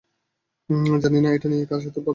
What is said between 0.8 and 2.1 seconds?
জানি না এটা নিয়ে কার সাথে কথা বলব।